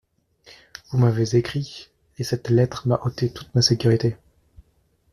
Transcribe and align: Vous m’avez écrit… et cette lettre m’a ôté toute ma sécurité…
Vous 0.89 0.97
m’avez 0.97 1.35
écrit… 1.37 1.91
et 2.17 2.23
cette 2.23 2.49
lettre 2.49 2.87
m’a 2.87 2.99
ôté 3.05 3.31
toute 3.31 3.53
ma 3.53 3.61
sécurité… 3.61 4.17